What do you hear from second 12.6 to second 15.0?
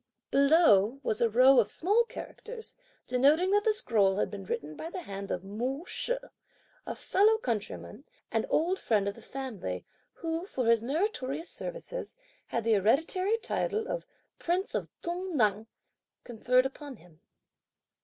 the hereditary title of Prince of